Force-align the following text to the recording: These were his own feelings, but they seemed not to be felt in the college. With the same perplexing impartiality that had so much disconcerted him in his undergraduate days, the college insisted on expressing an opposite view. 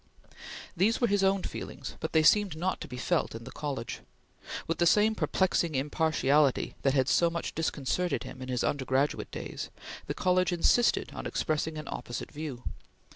These 0.75 0.99
were 0.99 1.05
his 1.05 1.23
own 1.23 1.43
feelings, 1.43 1.95
but 1.99 2.11
they 2.11 2.23
seemed 2.23 2.57
not 2.57 2.81
to 2.81 2.87
be 2.87 2.97
felt 2.97 3.35
in 3.35 3.43
the 3.43 3.51
college. 3.51 3.99
With 4.65 4.79
the 4.79 4.87
same 4.87 5.13
perplexing 5.13 5.75
impartiality 5.75 6.73
that 6.81 6.95
had 6.95 7.07
so 7.07 7.29
much 7.29 7.53
disconcerted 7.53 8.23
him 8.23 8.41
in 8.41 8.49
his 8.49 8.63
undergraduate 8.63 9.29
days, 9.29 9.69
the 10.07 10.15
college 10.15 10.51
insisted 10.51 11.11
on 11.13 11.27
expressing 11.27 11.77
an 11.77 11.87
opposite 11.87 12.31
view. 12.31 12.63